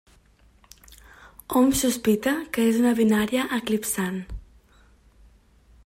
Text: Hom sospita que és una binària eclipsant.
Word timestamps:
Hom 1.59 1.69
sospita 1.81 2.33
que 2.57 2.65
és 2.71 2.81
una 2.85 2.95
binària 3.01 3.47
eclipsant. 3.59 4.19